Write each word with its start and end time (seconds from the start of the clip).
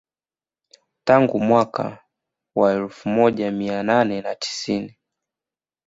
Tangu 1.03 1.39
mwaka 1.39 2.03
wa 2.55 2.73
elfu 2.73 3.09
moja 3.09 3.51
mia 3.51 3.83
nane 3.83 4.21
na 4.21 4.35
tisini 4.35 4.97